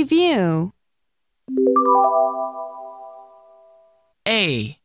[0.00, 0.72] review.
[4.26, 4.78] A.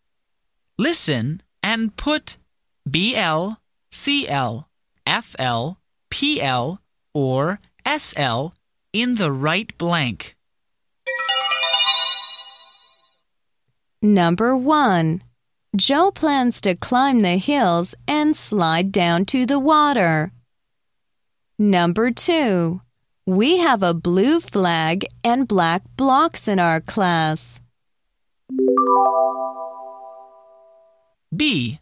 [0.77, 2.38] Listen and put
[2.86, 3.54] BL,
[3.91, 4.67] CL,
[5.07, 5.70] FL,
[6.09, 6.81] PL,
[7.13, 7.59] or
[7.97, 8.47] SL
[8.91, 10.36] in the right blank.
[14.02, 15.23] Number 1.
[15.75, 20.32] Joe plans to climb the hills and slide down to the water.
[21.57, 22.82] Number 2.
[23.28, 27.60] We have a blue flag and black blocks in our class.
[31.36, 31.80] B.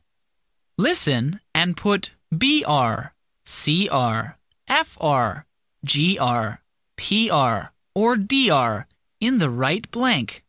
[0.78, 3.12] Listen and put BR,
[3.46, 4.38] CR,
[4.72, 5.46] FR,
[5.86, 6.48] GR,
[6.96, 8.88] PR, or DR
[9.20, 10.46] in the right blank.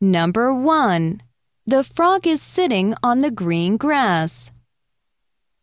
[0.00, 1.22] Number 1.
[1.66, 4.52] The frog is sitting on the green grass.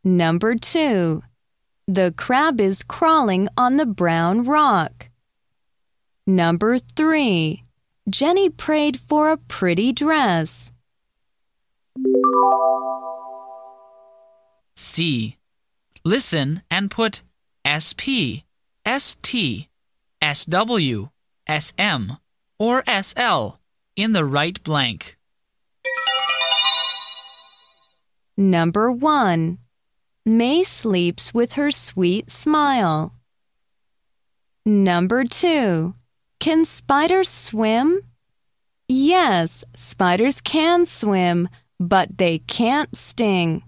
[0.03, 1.21] Number 2.
[1.91, 5.09] The crab is crawling on the brown rock.
[6.25, 7.65] Number 3.
[8.09, 10.71] Jenny prayed for a pretty dress.
[14.73, 15.35] C.
[16.05, 17.23] Listen and put
[17.67, 18.47] SP,
[18.87, 19.67] ST,
[20.23, 21.09] SW,
[21.49, 22.11] SM,
[22.57, 23.59] or SL
[23.97, 25.17] in the right blank.
[28.37, 29.57] Number 1.
[30.25, 33.15] May sleeps with her sweet smile.
[34.63, 35.95] Number 2.
[36.39, 38.03] Can spiders swim?
[38.87, 43.63] Yes, spiders can swim, but they can't sting.